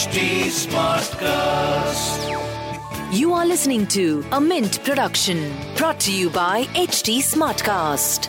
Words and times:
HT 0.00 0.20
Smartcast. 0.56 2.20
You 3.12 3.34
are 3.34 3.44
listening 3.44 3.86
to 3.88 4.24
a 4.32 4.40
Mint 4.40 4.82
production 4.82 5.52
brought 5.76 6.00
to 6.04 6.10
you 6.10 6.30
by 6.30 6.64
HT 6.84 7.18
Smartcast. 7.18 8.28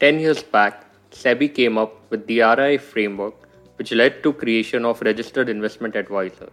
10 0.00 0.18
years 0.18 0.42
back, 0.42 0.86
SEBI 1.12 1.54
came 1.54 1.78
up 1.78 1.92
with 2.10 2.26
the 2.26 2.40
RIA 2.40 2.80
framework 2.80 3.48
which 3.76 3.92
led 3.92 4.24
to 4.24 4.32
creation 4.32 4.84
of 4.84 5.02
registered 5.02 5.48
investment 5.48 5.94
advisors. 5.94 6.50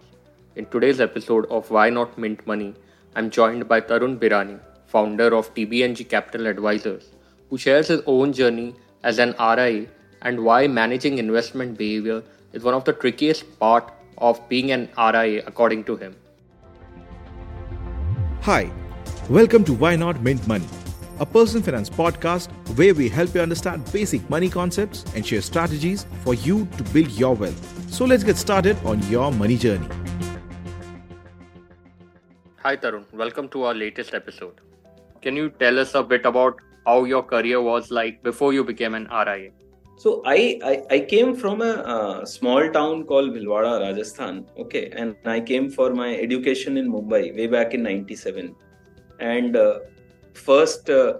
In 0.56 0.68
today's 0.68 1.02
episode 1.02 1.48
of 1.48 1.72
Why 1.72 1.90
Not 1.90 2.20
Mint 2.20 2.46
Money, 2.46 2.76
I'm 3.16 3.32
joined 3.32 3.68
by 3.68 3.82
Tarun 3.82 4.20
Birani, 4.20 4.60
founder 4.86 5.34
of 5.34 5.56
TBNG 5.56 6.08
Capital 6.08 6.46
Advisors, 6.46 7.10
who 7.50 7.58
shares 7.58 7.88
his 7.88 8.04
own 8.06 8.32
journey 8.32 8.76
as 9.02 9.18
an 9.18 9.34
RIA 9.40 9.88
and 10.22 10.46
why 10.46 10.68
managing 10.68 11.18
investment 11.18 11.80
behavior 11.80 12.22
is 12.54 12.64
one 12.64 12.74
of 12.74 12.84
the 12.84 12.94
trickiest 12.94 13.60
part 13.60 13.94
of 14.18 14.48
being 14.50 14.72
an 14.72 14.90
RIA 14.98 15.44
according 15.48 15.84
to 15.86 15.96
him. 15.96 16.16
Hi, 18.42 18.72
welcome 19.30 19.64
to 19.66 19.74
Why 19.74 19.96
Not 19.96 20.22
Mint 20.22 20.46
Money, 20.48 20.68
a 21.20 21.26
personal 21.26 21.64
finance 21.64 21.90
podcast 21.90 22.50
where 22.76 22.94
we 22.94 23.08
help 23.08 23.34
you 23.36 23.42
understand 23.42 23.90
basic 23.92 24.28
money 24.30 24.50
concepts 24.50 25.06
and 25.16 25.26
share 25.26 25.42
strategies 25.42 26.06
for 26.24 26.34
you 26.34 26.66
to 26.78 26.84
build 26.86 27.12
your 27.12 27.36
wealth. 27.36 27.94
So 27.94 28.06
let's 28.06 28.24
get 28.24 28.38
started 28.38 28.78
on 28.86 29.02
your 29.10 29.32
money 29.32 29.58
journey. 29.58 29.88
Hi 32.58 32.76
Tarun, 32.76 33.12
welcome 33.14 33.48
to 33.50 33.64
our 33.64 33.74
latest 33.74 34.14
episode. 34.14 34.62
Can 35.22 35.36
you 35.36 35.50
tell 35.50 35.80
us 35.80 35.96
a 35.96 36.04
bit 36.04 36.26
about 36.26 36.60
how 36.86 37.06
your 37.06 37.24
career 37.24 37.62
was 37.62 37.92
like 37.92 38.22
before 38.24 38.54
you 38.54 38.64
became 38.64 38.94
an 38.94 39.08
RIA? 39.12 39.52
So 40.02 40.24
I, 40.26 40.60
I, 40.64 40.84
I 40.90 41.00
came 41.02 41.36
from 41.36 41.62
a 41.62 42.26
small 42.26 42.72
town 42.72 43.04
called 43.04 43.36
Bhilwara, 43.36 43.82
Rajasthan. 43.82 44.48
Okay, 44.58 44.90
and 44.96 45.16
I 45.26 45.40
came 45.40 45.70
for 45.70 45.94
my 45.94 46.16
education 46.16 46.78
in 46.78 46.92
Mumbai 46.92 47.36
way 47.38 47.46
back 47.46 47.76
in 47.76 47.84
'97. 47.84 48.56
And 49.20 49.56
uh, 49.56 49.80
first, 50.34 50.90
uh, 50.90 51.20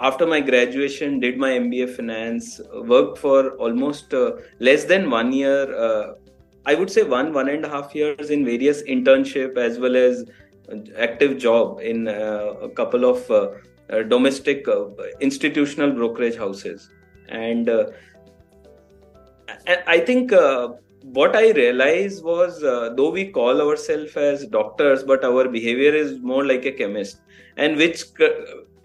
after 0.00 0.26
my 0.26 0.40
graduation, 0.40 1.20
did 1.20 1.38
my 1.38 1.50
MBA 1.60 1.94
finance. 1.94 2.60
Worked 2.94 3.18
for 3.18 3.50
almost 3.66 4.12
uh, 4.12 4.32
less 4.58 4.82
than 4.82 5.08
one 5.10 5.32
year. 5.32 5.62
Uh, 5.86 6.14
I 6.66 6.74
would 6.74 6.90
say 6.90 7.04
one 7.04 7.32
one 7.32 7.48
and 7.48 7.64
a 7.64 7.68
half 7.68 7.94
years 7.94 8.30
in 8.30 8.44
various 8.44 8.82
internship 8.82 9.56
as 9.68 9.78
well 9.78 9.94
as 9.94 10.24
active 10.96 11.38
job 11.38 11.80
in 11.94 12.08
uh, 12.08 12.68
a 12.68 12.68
couple 12.68 13.04
of 13.14 13.34
domestic 14.08 14.66
institutional 15.20 15.92
brokerage 15.92 16.36
houses 16.36 16.90
and 17.28 17.68
uh, 17.68 17.86
I 19.86 20.00
think 20.00 20.32
uh, 20.32 20.68
what 21.02 21.34
I 21.34 21.50
realized 21.52 22.24
was, 22.24 22.62
uh, 22.62 22.92
though 22.96 23.10
we 23.10 23.26
call 23.30 23.60
ourselves 23.60 24.16
as 24.16 24.46
doctors, 24.46 25.02
but 25.02 25.24
our 25.24 25.48
behavior 25.48 25.94
is 25.94 26.18
more 26.20 26.44
like 26.44 26.64
a 26.66 26.72
chemist, 26.72 27.20
and 27.56 27.76
which 27.76 28.04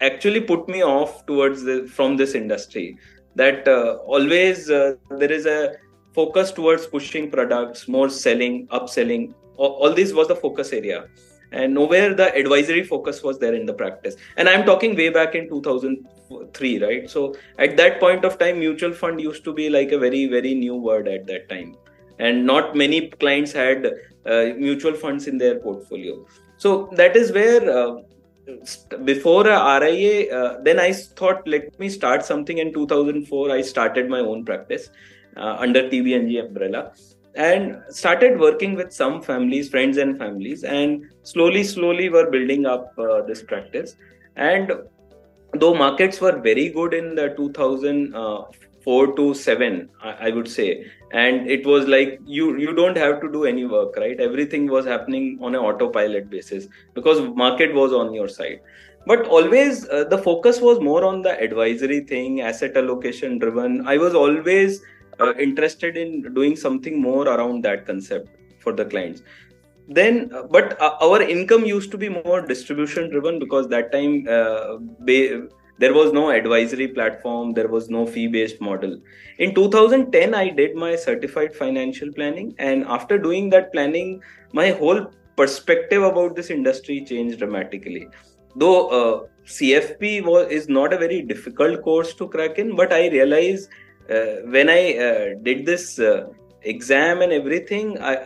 actually 0.00 0.40
put 0.40 0.68
me 0.68 0.82
off 0.82 1.26
towards 1.26 1.62
the, 1.62 1.86
from 1.86 2.16
this 2.16 2.34
industry. 2.34 2.98
That 3.36 3.66
uh, 3.66 3.98
always 4.06 4.70
uh, 4.70 4.94
there 5.10 5.32
is 5.32 5.44
a 5.46 5.74
focus 6.14 6.52
towards 6.52 6.86
pushing 6.86 7.30
products, 7.30 7.88
more 7.88 8.08
selling, 8.08 8.68
upselling. 8.68 9.34
All, 9.56 9.72
all 9.72 9.92
this 9.92 10.12
was 10.12 10.28
the 10.28 10.36
focus 10.36 10.72
area 10.72 11.08
and 11.62 11.74
nowhere 11.74 12.14
the 12.20 12.28
advisory 12.42 12.84
focus 12.84 13.22
was 13.22 13.38
there 13.38 13.54
in 13.54 13.66
the 13.66 13.72
practice. 13.72 14.16
And 14.36 14.48
i'm 14.48 14.64
talking 14.66 14.96
way 14.96 15.08
back 15.08 15.34
in 15.34 15.48
2003 15.48 16.84
right? 16.84 17.10
So 17.10 17.34
at 17.58 17.76
that 17.76 18.00
point 18.00 18.24
of 18.24 18.38
time 18.38 18.58
mutual 18.58 18.92
fund 18.92 19.20
used 19.20 19.44
to 19.44 19.52
be 19.52 19.68
like 19.70 19.92
a 19.92 19.98
very 19.98 20.26
very 20.26 20.54
new 20.54 20.76
word 20.76 21.08
at 21.08 21.26
that 21.26 21.48
time. 21.48 21.76
And 22.18 22.46
not 22.46 22.76
many 22.76 23.08
clients 23.10 23.52
had 23.52 23.86
uh, 23.86 24.44
mutual 24.56 24.94
funds 24.94 25.26
in 25.26 25.38
their 25.38 25.58
portfolio. 25.60 26.26
So 26.58 26.88
that 26.92 27.16
is 27.16 27.32
where 27.32 27.62
uh, 27.78 28.02
before 29.04 29.44
RIA, 29.44 30.34
uh, 30.34 30.62
then 30.62 30.78
I 30.78 30.92
thought, 30.92 31.46
let 31.46 31.78
me 31.78 31.88
start 31.88 32.24
something. 32.24 32.58
In 32.58 32.72
2004, 32.72 33.50
I 33.50 33.62
started 33.62 34.08
my 34.08 34.20
own 34.20 34.44
practice 34.44 34.90
uh, 35.36 35.56
under 35.58 35.88
TBNG 35.88 36.46
umbrella 36.46 36.92
and 37.36 37.82
started 37.90 38.38
working 38.38 38.74
with 38.74 38.92
some 38.92 39.20
families 39.20 39.68
friends 39.68 39.96
and 39.96 40.16
families 40.16 40.62
and 40.64 41.06
slowly 41.22 41.64
slowly 41.64 42.08
were 42.08 42.30
building 42.30 42.66
up 42.66 42.92
uh, 42.98 43.22
this 43.22 43.42
practice. 43.42 43.96
And 44.36 44.72
though 45.54 45.74
markets 45.74 46.20
were 46.20 46.38
very 46.38 46.68
good 46.68 46.94
in 46.94 47.14
the 47.14 47.34
2004 47.36 49.16
to 49.16 49.34
7 49.34 49.88
I, 50.02 50.30
would 50.30 50.48
say 50.48 50.86
and 51.12 51.48
it 51.48 51.64
was 51.66 51.86
like 51.86 52.20
you 52.24 52.56
you 52.56 52.74
don't 52.74 52.96
have 52.96 53.20
to 53.20 53.30
do 53.30 53.44
any 53.44 53.64
work 53.64 53.96
right? 53.96 54.20
Everything 54.20 54.66
was 54.68 54.84
happening 54.84 55.38
on 55.40 55.54
an 55.54 55.60
autopilot 55.60 56.30
basis 56.30 56.68
because 56.94 57.20
market 57.36 57.74
was 57.74 57.92
on 57.92 58.12
your 58.12 58.28
side. 58.28 58.60
But 59.06 59.26
always 59.26 59.86
uh, 59.88 60.04
the 60.04 60.18
focus 60.18 60.60
was 60.60 60.80
more 60.80 61.04
on 61.04 61.22
the 61.22 61.38
advisory 61.40 62.00
thing 62.00 62.40
asset 62.40 62.76
allocation 62.76 63.38
driven. 63.38 63.86
I 63.86 63.98
was 63.98 64.14
always 64.14 64.80
uh, 65.20 65.34
interested 65.34 65.96
in 65.96 66.34
doing 66.34 66.56
something 66.56 67.00
more 67.00 67.26
around 67.28 67.64
that 67.64 67.86
concept 67.86 68.28
for 68.60 68.72
the 68.72 68.84
clients. 68.84 69.22
Then 69.88 70.30
uh, 70.34 70.44
but 70.44 70.80
uh, 70.80 70.96
our 71.02 71.20
income 71.22 71.64
used 71.64 71.90
to 71.90 71.98
be 71.98 72.08
more 72.08 72.40
distribution 72.40 73.10
driven 73.10 73.38
because 73.38 73.68
that 73.68 73.92
time 73.92 74.26
uh, 74.28 74.78
there 75.78 75.92
was 75.92 76.12
no 76.12 76.30
advisory 76.30 76.88
platform 76.88 77.52
there 77.52 77.68
was 77.68 77.90
no 77.90 78.06
fee 78.06 78.28
based 78.28 78.60
model. 78.60 78.98
In 79.38 79.54
2010 79.54 80.34
i 80.34 80.48
did 80.48 80.74
my 80.74 80.96
certified 80.96 81.54
financial 81.54 82.12
planning 82.12 82.54
and 82.58 82.84
after 82.84 83.18
doing 83.18 83.50
that 83.50 83.72
planning 83.72 84.22
my 84.52 84.70
whole 84.70 85.06
perspective 85.36 86.02
about 86.02 86.34
this 86.36 86.50
industry 86.50 87.04
changed 87.04 87.38
dramatically. 87.38 88.08
Though 88.56 88.88
uh, 88.88 89.26
cfp 89.44 90.24
was 90.24 90.50
is 90.50 90.68
not 90.68 90.94
a 90.94 90.96
very 90.96 91.20
difficult 91.20 91.82
course 91.82 92.14
to 92.14 92.26
crack 92.28 92.58
in 92.58 92.74
but 92.74 92.92
i 92.94 93.08
realized 93.08 93.68
when 94.08 94.68
I 94.68 94.96
uh, 94.96 95.34
did 95.42 95.66
this 95.66 95.98
uh, 95.98 96.28
exam 96.62 97.22
and 97.22 97.32
everything, 97.32 97.98
I, 98.00 98.16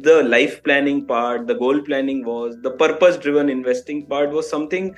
the 0.00 0.22
life 0.24 0.62
planning 0.64 1.06
part, 1.06 1.46
the 1.46 1.54
goal 1.54 1.80
planning 1.80 2.24
was 2.24 2.56
the 2.62 2.72
purpose 2.72 3.16
driven 3.16 3.48
investing 3.48 4.06
part 4.06 4.30
was 4.30 4.48
something 4.48 4.96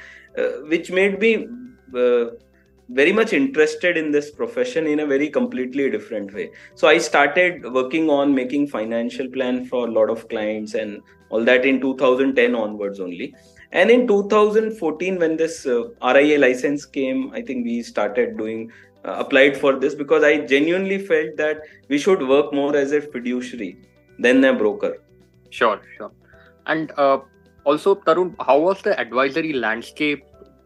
which 0.68 0.90
made 0.90 1.20
me 1.20 1.46
very 2.88 3.12
much 3.12 3.32
interested 3.32 3.96
in 3.96 4.10
this 4.10 4.30
profession 4.30 4.86
in 4.86 5.00
a 5.00 5.06
very 5.06 5.28
completely 5.28 5.90
different 5.90 6.32
way. 6.34 6.50
So 6.74 6.88
i 6.88 6.98
started 6.98 7.64
working 7.72 8.10
on 8.10 8.34
making 8.34 8.68
financial 8.68 9.28
plan 9.28 9.64
for 9.66 9.88
a 9.88 9.90
lot 9.90 10.10
of 10.10 10.28
clients 10.28 10.74
and 10.74 11.00
all 11.30 11.44
that 11.44 11.64
in 11.64 11.80
2010 11.80 12.54
onwards 12.54 13.00
only. 13.00 13.34
And 13.72 13.90
in 13.90 14.06
2014 14.06 15.18
when 15.18 15.36
this 15.36 15.66
uh, 15.66 15.84
ria 16.14 16.38
license 16.38 16.84
came 16.84 17.32
i 17.32 17.42
think 17.42 17.64
we 17.64 17.82
started 17.82 18.36
doing 18.36 18.70
uh, 18.70 18.93
applied 19.04 19.56
for 19.56 19.76
this 19.78 19.94
because 19.94 20.22
I 20.22 20.38
genuinely 20.38 20.98
felt 20.98 21.36
that 21.36 21.62
we 21.88 21.98
should 21.98 22.26
work 22.26 22.52
more 22.52 22.76
as 22.76 22.92
a 22.92 23.00
fiduciary 23.00 23.78
than 24.18 24.42
a 24.44 24.52
broker. 24.52 24.98
Sure, 25.50 25.80
sure. 25.96 26.12
And 26.66 26.92
uh, 26.96 27.18
also, 27.64 27.94
Tarun, 27.94 28.34
how 28.40 28.58
was 28.58 28.82
the 28.82 28.98
advisory 28.98 29.52
landscape, 29.52 30.24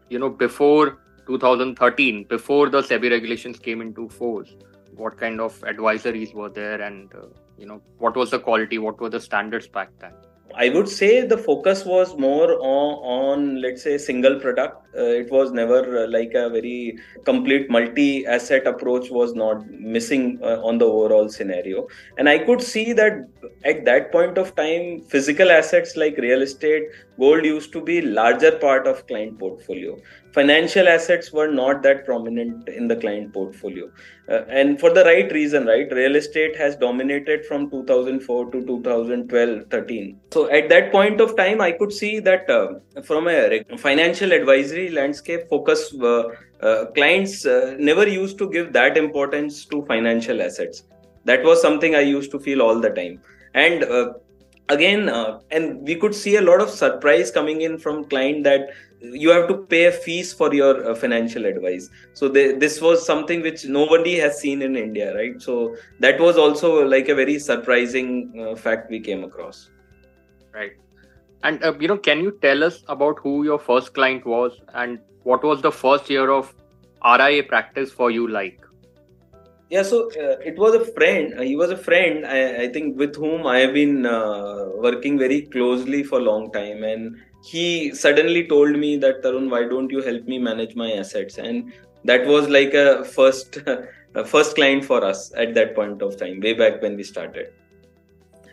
you 0.09 0.19
know, 0.19 0.29
before 0.29 0.99
2013, 1.27 2.25
before 2.25 2.69
the 2.69 2.81
SEBI 2.81 3.11
regulations 3.11 3.59
came 3.59 3.81
into 3.81 4.09
force? 4.09 4.55
What 4.95 5.17
kind 5.17 5.39
of 5.39 5.59
advisories 5.61 6.33
were 6.33 6.49
there, 6.49 6.81
and 6.81 7.13
uh, 7.13 7.27
you 7.57 7.65
know, 7.65 7.81
what 7.99 8.15
was 8.15 8.31
the 8.31 8.39
quality? 8.39 8.77
What 8.77 8.99
were 8.99 9.09
the 9.09 9.19
standards 9.19 9.67
back 9.67 9.91
then? 9.99 10.13
I 10.55 10.69
would 10.69 10.89
say 10.89 11.25
the 11.25 11.37
focus 11.37 11.85
was 11.85 12.17
more 12.17 12.53
on, 12.59 13.35
on 13.39 13.61
let's 13.61 13.83
say, 13.83 13.97
single 13.97 14.39
product. 14.39 14.87
Uh, 14.97 15.03
it 15.03 15.31
was 15.31 15.51
never 15.51 16.03
uh, 16.03 16.07
like 16.07 16.33
a 16.33 16.49
very 16.49 16.97
complete 17.23 17.69
multi-asset 17.69 18.65
approach 18.65 19.09
was 19.09 19.33
not 19.35 19.69
missing 19.69 20.39
uh, 20.43 20.61
on 20.63 20.77
the 20.77 20.85
overall 20.85 21.29
scenario. 21.29 21.87
And 22.17 22.27
I 22.27 22.39
could 22.39 22.61
see 22.61 22.93
that 22.93 23.27
at 23.63 23.85
that 23.85 24.11
point 24.11 24.37
of 24.37 24.55
time, 24.55 25.01
physical 25.01 25.51
assets 25.51 25.95
like 25.95 26.17
real 26.17 26.41
estate, 26.41 26.83
gold 27.19 27.45
used 27.45 27.71
to 27.73 27.81
be 27.81 28.01
larger 28.01 28.51
part 28.57 28.87
of 28.87 29.05
client 29.07 29.37
portfolio 29.37 29.97
financial 30.33 30.87
assets 30.87 31.31
were 31.31 31.47
not 31.47 31.81
that 31.83 32.05
prominent 32.05 32.69
in 32.69 32.87
the 32.87 32.95
client 32.95 33.33
portfolio. 33.33 33.89
Uh, 34.29 34.43
and 34.49 34.79
for 34.79 34.93
the 34.93 35.03
right 35.03 35.31
reason 35.31 35.65
right? 35.65 35.91
Real 35.91 36.15
estate 36.15 36.55
has 36.55 36.75
dominated 36.75 37.45
from 37.45 37.69
2004 37.69 38.51
to 38.51 38.65
2012 38.65 39.65
13 39.71 40.19
so 40.31 40.49
at 40.51 40.69
that 40.69 40.91
point 40.91 41.19
of 41.21 41.35
time 41.35 41.61
i 41.61 41.71
could 41.71 41.91
see 41.91 42.19
that 42.19 42.49
uh, 42.49 42.67
from 43.01 43.27
a 43.27 43.63
financial 43.77 44.31
advisory 44.31 44.89
landscape 44.91 45.41
focus 45.49 45.93
uh, 46.01 46.23
uh 46.61 46.85
clients 46.97 47.45
uh, 47.45 47.75
never 47.79 48.07
used 48.07 48.37
to 48.37 48.49
give 48.49 48.71
that 48.73 48.97
importance 48.97 49.65
to 49.65 49.83
financial 49.85 50.41
assets. 50.41 50.83
That 51.25 51.43
was 51.43 51.61
something 51.61 51.95
i 51.95 52.01
used 52.01 52.31
to 52.31 52.39
feel 52.39 52.61
all 52.61 52.79
the 52.79 52.89
time. 52.89 53.21
And 53.53 53.83
uh, 53.83 54.13
again 54.69 55.09
uh, 55.09 55.39
and 55.51 55.81
we 55.87 55.95
could 55.95 56.15
see 56.15 56.35
a 56.37 56.41
lot 56.41 56.61
of 56.61 56.69
surprise 56.69 57.31
coming 57.31 57.61
in 57.61 57.77
from 57.77 58.05
client 58.05 58.43
that 58.43 58.69
you 59.01 59.29
have 59.29 59.47
to 59.47 59.57
pay 59.73 59.85
a 59.85 59.91
fees 59.91 60.31
for 60.33 60.53
your 60.53 60.89
uh, 60.89 60.93
financial 60.93 61.45
advice. 61.45 61.89
So 62.13 62.27
they, 62.27 62.53
this 62.53 62.81
was 62.81 63.05
something 63.05 63.41
which 63.41 63.65
nobody 63.65 64.15
has 64.17 64.39
seen 64.39 64.61
in 64.61 64.75
india 64.75 65.15
right? 65.15 65.41
So 65.41 65.75
that 65.99 66.19
was 66.19 66.37
also 66.37 66.85
like 66.85 67.09
a 67.09 67.15
very 67.15 67.39
surprising 67.39 68.45
uh, 68.47 68.55
fact 68.55 68.89
we 68.89 68.99
came 68.99 69.23
across. 69.23 69.69
Right. 70.53 70.73
And 71.43 71.63
uh, 71.63 71.73
you 71.79 71.87
know 71.87 71.97
can 71.97 72.19
you 72.19 72.37
tell 72.41 72.63
us 72.63 72.83
about 72.87 73.19
who 73.19 73.43
your 73.43 73.59
first 73.59 73.93
client 73.93 74.25
was 74.25 74.59
and 74.73 74.99
what 75.23 75.43
was 75.43 75.61
the 75.61 75.71
first 75.71 76.09
year 76.09 76.29
of 76.31 76.53
ria 77.03 77.43
practice 77.43 77.91
for 77.91 78.11
you 78.11 78.27
like 78.27 78.59
yeah 79.69 79.83
so 79.83 80.09
uh, 80.23 80.37
it 80.49 80.57
was 80.57 80.73
a 80.75 80.85
friend 80.93 81.39
uh, 81.39 81.41
he 81.41 81.55
was 81.55 81.69
a 81.69 81.77
friend 81.77 82.25
I, 82.25 82.63
I, 82.63 82.67
think 82.69 82.97
with 82.97 83.15
whom 83.15 83.45
i 83.45 83.59
have 83.59 83.73
been 83.73 84.05
uh, 84.05 84.69
working 84.79 85.17
very 85.17 85.41
closely 85.43 86.03
for 86.03 86.19
a 86.19 86.23
long 86.23 86.51
time. 86.51 86.83
And 86.83 87.17
he 87.43 87.93
suddenly 87.93 88.47
told 88.47 88.77
me 88.77 88.97
that 88.97 89.23
tarun 89.23 89.49
why 89.49 89.63
don't 89.63 89.91
you 89.91 90.01
help 90.01 90.25
me 90.25 90.39
manage 90.39 90.75
my 90.75 90.91
assets? 90.93 91.37
And 91.37 91.73
that 92.05 92.25
was 92.25 92.49
like 92.49 92.73
a 92.73 93.03
first 93.03 93.57
a 94.15 94.25
first 94.25 94.55
client 94.55 94.83
for 94.83 95.03
us 95.05 95.31
at 95.35 95.53
that 95.53 95.75
point 95.75 96.01
of 96.01 96.17
time 96.17 96.39
way 96.39 96.53
back 96.53 96.81
when 96.81 96.95
we 96.95 97.03
started. 97.03 97.51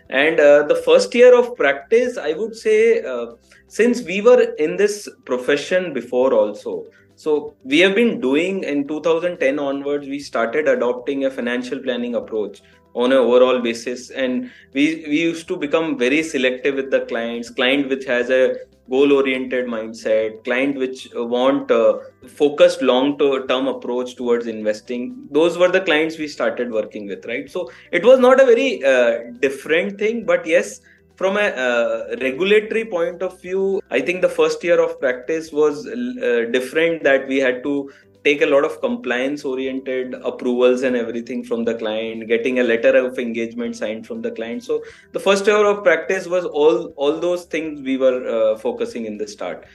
And 0.09 0.39
uh, 0.39 0.63
the 0.65 0.77
first 0.77 1.15
year 1.15 1.37
of 1.37 1.57
practice 1.57 2.17
i 2.17 2.33
would 2.33 2.55
say 2.55 3.03
uh, 3.03 3.27
since 3.67 4.03
we 4.03 4.21
were 4.21 4.43
in 4.67 4.77
this 4.77 5.09
profession 5.25 5.93
before 5.93 6.33
also 6.33 6.75
so 7.17 7.57
we 7.65 7.79
have 7.81 7.95
been 7.95 8.21
doing 8.21 8.63
in 8.63 8.87
2010 8.87 9.59
onwards 9.59 10.07
we 10.07 10.19
started 10.21 10.69
adopting 10.69 11.25
a 11.25 11.31
financial 11.31 11.79
planning 11.79 12.15
approach 12.15 12.61
on 12.95 13.13
an 13.13 13.19
overall 13.19 13.61
basis. 13.61 14.11
And 14.11 14.51
we 14.73 15.05
we 15.09 15.21
used 15.21 15.47
to 15.49 15.57
become 15.57 15.99
very 15.99 16.23
selective 16.23 16.75
with 16.75 16.91
the 16.91 17.01
clients 17.13 17.51
client 17.51 17.89
which 17.89 18.05
has 18.07 18.31
a 18.31 18.57
goal 18.89 19.13
oriented 19.13 19.67
mindset 19.67 20.43
client 20.45 20.77
which 20.79 21.09
want 21.15 21.71
a 21.71 22.01
focused 22.41 22.83
long 22.83 23.19
term 23.19 23.69
approach 23.69 24.17
towards 24.17 24.47
investing. 24.47 25.15
Those 25.31 25.59
were 25.59 25.71
the 25.71 25.81
clients 25.81 26.19
we 26.19 26.29
started 26.29 26.71
working 26.71 27.07
with 27.07 27.25
right? 27.27 27.51
So 27.51 27.71
it 27.93 28.05
was 28.05 28.19
not 28.19 28.41
a 28.41 28.47
very 28.47 28.85
uh, 28.85 29.33
different 29.41 29.99
thing 29.99 30.25
but 30.27 30.47
yes 30.47 30.81
from 31.17 31.37
a 31.37 31.49
uh, 31.67 32.17
regulatory 32.21 32.85
point 32.85 33.23
of 33.23 33.41
view 33.41 33.81
i 33.91 34.01
think 34.01 34.21
the 34.23 34.29
first 34.29 34.63
year 34.63 34.81
of 34.81 34.99
practice 35.01 35.53
was 35.53 35.87
uh, 35.87 36.45
different 36.53 37.03
that 37.03 37.27
we 37.29 37.39
had 37.39 37.63
to 37.63 37.91
take 38.27 38.43
a 38.43 38.47
lot 38.53 38.65
of 38.69 38.81
compliance 38.81 39.45
oriented 39.45 40.15
approvals 40.31 40.83
and 40.83 40.97
everything 40.97 41.45
from 41.49 41.65
the 41.69 41.75
client 41.83 42.27
getting 42.27 42.59
a 42.59 42.65
letter 42.71 42.93
of 43.01 43.21
engagement 43.25 43.77
signed 43.77 44.05
from 44.05 44.21
the 44.21 44.33
client. 44.39 44.65
So 44.65 44.83
the 45.13 45.21
first 45.21 45.47
year 45.47 45.65
of 45.73 45.85
practice 45.85 46.27
was 46.27 46.45
all 46.45 46.79
all 46.97 47.21
those 47.27 47.45
things 47.45 47.83
we 47.91 47.97
were 48.05 48.19
uh, 48.37 48.59
focusing 48.59 49.07
in 49.11 49.17
the 49.17 49.29
start 49.35 49.67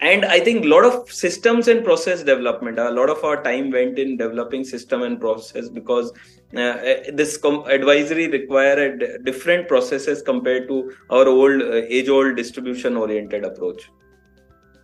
and 0.00 0.24
i 0.26 0.38
think 0.38 0.64
a 0.64 0.68
lot 0.68 0.84
of 0.84 1.10
systems 1.10 1.68
and 1.68 1.84
process 1.84 2.22
development 2.22 2.78
a 2.78 2.90
lot 2.90 3.08
of 3.08 3.22
our 3.24 3.42
time 3.42 3.70
went 3.70 3.98
in 3.98 4.16
developing 4.16 4.64
system 4.64 5.02
and 5.02 5.20
process 5.20 5.68
because 5.68 6.12
uh, 6.54 6.60
uh 6.60 6.96
this 7.14 7.36
com- 7.36 7.64
advisory 7.66 8.28
required 8.28 9.24
different 9.24 9.66
processes 9.68 10.22
compared 10.22 10.68
to 10.68 10.92
our 11.10 11.26
old 11.26 11.62
uh, 11.62 11.82
age 11.88 12.08
old 12.08 12.36
distribution 12.36 12.96
oriented 12.96 13.44
approach 13.44 13.88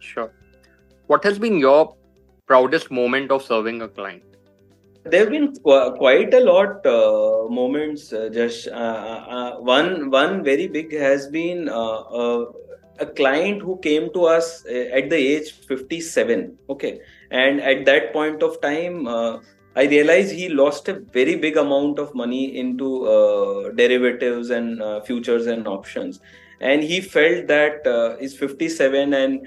sure 0.00 0.32
what 1.06 1.22
has 1.24 1.38
been 1.38 1.58
your 1.58 1.94
proudest 2.46 2.90
moment 2.90 3.30
of 3.30 3.42
serving 3.42 3.82
a 3.82 3.88
client? 3.88 4.22
There 5.04 5.20
have 5.20 5.30
been 5.30 5.54
qu- 5.54 5.92
quite 5.96 6.32
a 6.34 6.40
lot 6.40 6.86
uh, 6.86 7.48
moments. 7.48 8.12
Uh, 8.12 8.28
just 8.32 8.68
uh, 8.68 8.70
uh, 8.70 9.24
uh, 9.36 9.60
one 9.60 10.10
one 10.10 10.44
very 10.44 10.68
big 10.68 10.92
has 10.96 11.26
been 11.26 11.68
uh, 11.68 12.44
a 12.98 13.06
client 13.06 13.62
who 13.62 13.78
came 13.78 14.12
to 14.12 14.24
us 14.24 14.64
at 14.66 15.10
the 15.10 15.16
age 15.16 15.52
57. 15.52 16.58
Okay, 16.70 17.00
and 17.30 17.60
at 17.60 17.84
that 17.86 18.12
point 18.12 18.42
of 18.42 18.60
time. 18.60 19.08
I 19.74 19.84
realized 19.84 20.32
he 20.32 20.50
lost 20.50 20.86
a 20.88 21.00
very 21.14 21.34
big 21.34 21.56
amount 21.56 21.98
of 21.98 22.14
money 22.14 22.58
into 22.58 23.72
derivatives 23.74 24.50
and 24.50 24.82
futures 25.06 25.46
and 25.46 25.66
options, 25.66 26.20
and 26.60 26.82
he 26.82 27.00
felt 27.00 27.46
that 27.46 28.18
he's 28.20 28.36
57 28.36 29.14
and 29.14 29.46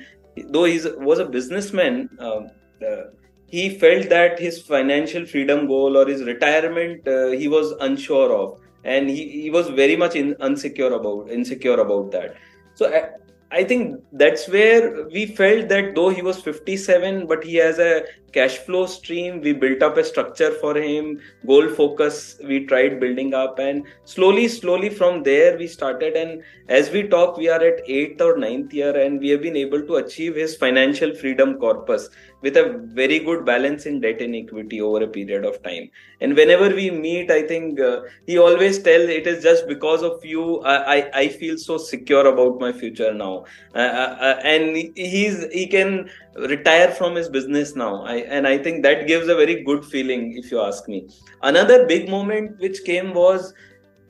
though 0.50 0.64
he 0.64 0.82
was 0.98 1.20
a 1.20 1.26
businessman, 1.26 2.10
uh, 2.20 3.04
he 3.48 3.70
felt 3.70 4.10
that 4.10 4.40
his 4.40 4.62
financial 4.62 5.26
freedom 5.26 5.68
goal 5.68 5.98
or 5.98 6.08
his 6.08 6.24
retirement 6.24 7.08
uh, 7.08 7.28
he 7.28 7.48
was 7.48 7.72
unsure 7.82 8.34
of 8.34 8.60
and 8.84 9.10
he, 9.10 9.42
he 9.44 9.50
was 9.50 9.70
very 9.70 9.96
much 9.96 10.16
in, 10.16 10.34
unsecure 10.36 10.94
about 11.00 11.30
insecure 11.30 11.80
about 11.80 12.12
that 12.12 12.36
so 12.74 12.92
uh, 12.94 13.10
I 13.52 13.64
think 13.64 14.04
that's 14.12 14.48
where 14.50 15.08
we 15.08 15.28
felt 15.28 15.70
that 15.70 15.96
though 15.96 16.10
he 16.10 16.22
was 16.22 16.42
57, 16.42 17.28
but 17.28 17.44
he 17.44 17.56
has 17.56 17.80
a 17.80 18.04
cash 18.34 18.58
flow 18.58 18.86
stream. 18.86 19.40
We 19.40 19.54
built 19.54 19.82
up 19.82 19.98
a 19.98 20.04
structure 20.04 20.52
for 20.60 20.76
him, 20.76 21.20
goal 21.46 21.70
focus. 21.70 22.38
We 22.44 22.66
tried 22.66 23.00
building 23.00 23.34
up, 23.34 23.60
and 23.60 23.86
slowly, 24.04 24.48
slowly 24.48 24.90
from 24.90 25.24
there 25.24 25.58
we 25.58 25.68
started. 25.68 26.16
And 26.16 26.44
as 26.68 26.92
we 26.92 27.04
talk, 27.04 27.38
we 27.38 27.48
are 27.48 27.64
at 27.64 27.88
eighth 27.88 28.20
or 28.20 28.38
ninth 28.38 28.74
year, 28.74 28.98
and 29.00 29.20
we 29.20 29.30
have 29.30 29.42
been 29.42 29.56
able 29.56 29.82
to 29.84 29.96
achieve 29.98 30.36
his 30.36 30.56
financial 30.56 31.14
freedom 31.14 31.58
corpus 31.58 32.10
with 32.46 32.58
a 32.64 32.66
very 33.02 33.20
good 33.28 33.46
balance 33.52 33.86
in 33.86 34.00
debt 34.00 34.22
and 34.22 34.36
equity 34.42 34.82
over 34.82 35.04
a 35.04 35.08
period 35.08 35.46
of 35.52 35.62
time. 35.64 35.90
And 36.22 36.36
whenever 36.36 36.70
we 36.80 36.90
meet, 36.92 37.32
I 37.32 37.42
think 37.42 37.80
uh, 37.80 38.02
he 38.26 38.38
always 38.38 38.82
tells 38.90 39.10
it 39.20 39.28
is 39.34 39.44
just 39.44 39.68
because 39.68 40.04
of 40.04 40.24
you. 40.24 40.60
I, 40.62 40.78
I, 40.96 41.10
I 41.22 41.28
feel 41.28 41.58
so 41.58 41.78
secure 41.78 42.28
about 42.28 42.60
my 42.60 42.72
future 42.72 43.14
now 43.14 43.46
uh, 43.74 43.80
uh, 43.80 44.18
uh, 44.28 44.40
and 44.44 44.76
he's 44.96 45.46
he 45.52 45.68
can 45.68 46.10
retire 46.36 46.90
from 46.92 47.16
his 47.16 47.30
business 47.30 47.76
now 47.76 48.04
I, 48.04 48.16
and 48.38 48.48
i 48.48 48.58
think 48.58 48.84
that 48.84 49.08
gives 49.08 49.28
a 49.28 49.36
very 49.36 49.64
good 49.64 49.86
feeling 49.86 50.38
if 50.38 50.52
you 50.52 50.62
ask 50.62 50.88
me 50.88 51.08
another 51.44 51.86
big 51.86 52.10
moment 52.10 52.60
which 52.60 52.84
came 52.84 53.14
was 53.14 53.54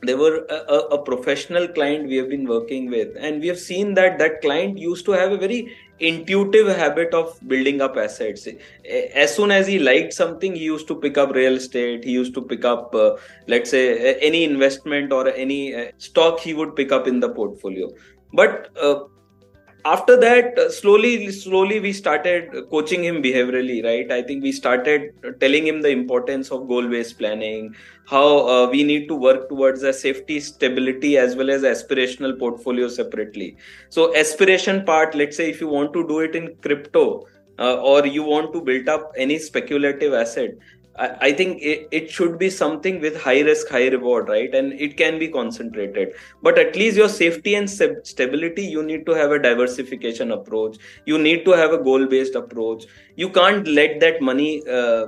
there 0.02 0.18
were 0.18 0.46
a, 0.50 0.56
a, 0.74 0.80
a, 0.98 1.04
professional 1.04 1.68
client 1.68 2.08
we 2.08 2.18
have 2.18 2.30
been 2.30 2.48
working 2.48 2.90
with 2.90 3.16
and 3.18 3.42
we 3.42 3.48
have 3.48 3.60
seen 3.60 3.94
that 3.94 4.20
that 4.20 4.42
client 4.42 4.78
used 4.78 5.06
to 5.06 5.12
have 5.12 5.32
a 5.32 5.38
very 5.38 5.76
intuitive 6.00 6.68
habit 6.68 7.14
of 7.14 7.40
building 7.48 7.82
up 7.82 7.96
assets. 7.98 8.48
As 9.14 9.36
soon 9.36 9.52
as 9.52 9.68
he 9.68 9.80
liked 9.80 10.14
something 10.14 10.56
he 10.56 10.64
used 10.64 10.88
to 10.88 10.96
pick 10.96 11.18
up 11.18 11.32
real 11.32 11.56
estate. 11.56 12.04
He 12.04 12.12
used 12.12 12.34
to 12.34 12.42
pick 12.42 12.66
up 12.66 12.94
uh, 12.94 13.16
let's 13.48 13.70
say 13.70 14.16
any 14.16 14.44
investment 14.44 15.14
or 15.14 15.30
any 15.30 15.74
uh, 15.74 15.92
stock 15.98 16.40
he 16.40 16.54
would 16.54 16.76
pick 16.76 16.92
up 16.92 17.08
in 17.08 17.20
the 17.20 17.30
portfolio. 17.30 17.90
But 18.34 18.70
uh, 18.82 19.06
after 19.86 20.18
that 20.20 20.58
uh, 20.58 20.70
slowly 20.70 21.32
slowly 21.32 21.80
we 21.80 21.94
started 21.94 22.50
coaching 22.72 23.04
him 23.04 23.22
behaviorally 23.22 23.84
right? 23.84 24.12
I 24.12 24.24
think 24.24 24.42
we 24.44 24.52
started 24.52 25.12
telling 25.40 25.68
him 25.68 25.82
the 25.82 25.90
importance 25.90 26.50
of 26.52 26.68
goal 26.68 26.88
based 26.88 27.20
planning 27.20 27.76
how 28.08 28.48
uh, 28.48 28.70
we 28.70 28.84
need 28.84 29.08
to 29.08 29.16
work 29.16 29.48
towards 29.48 29.84
a 29.84 29.94
safety 29.94 30.40
stability 30.40 31.18
as 31.18 31.36
well 31.36 31.52
as 31.52 31.62
aspirational 31.64 32.38
portfolio 32.38 32.88
separately. 32.88 33.58
So 33.90 34.16
aspiration 34.16 34.84
part 34.86 35.14
let's 35.14 35.38
say 35.38 35.50
if 35.50 35.62
you 35.62 35.68
want 35.68 35.94
to 35.94 36.08
do 36.08 36.20
it 36.22 36.36
in 36.36 36.56
crypto 36.64 37.26
uh, 37.60 37.76
or 37.82 38.06
you 38.08 38.24
want 38.24 38.54
to 38.54 38.62
build 38.62 38.90
up 38.90 39.12
any 39.16 39.38
speculative 39.38 40.14
asset 40.14 40.52
I 40.98 41.34
think 41.34 41.62
it, 41.62 41.90
it 41.92 42.10
should 42.10 42.40
be 42.40 42.50
something 42.50 43.02
with 43.02 43.22
high 43.22 43.42
risk, 43.42 43.68
high 43.68 43.90
reward, 43.90 44.30
right? 44.30 44.54
And 44.56 44.72
it 44.74 44.96
can 44.96 45.20
be 45.20 45.28
concentrated. 45.28 46.14
But 46.42 46.58
at 46.58 46.78
least 46.78 46.96
your 46.96 47.10
safety 47.10 47.56
and 47.56 47.70
stability, 47.70 48.64
you 48.64 48.82
need 48.82 49.06
to 49.08 49.12
have 49.12 49.32
a 49.32 49.40
diversification 49.40 50.32
approach. 50.32 50.78
You 51.06 51.18
need 51.18 51.44
to 51.46 51.52
have 51.52 51.74
a 51.74 51.78
goal 51.78 52.06
based 52.06 52.36
approach. 52.36 52.86
You 53.18 53.30
can't 53.30 53.68
let 53.68 54.00
that 54.00 54.22
money, 54.22 54.64
uh, 54.70 55.08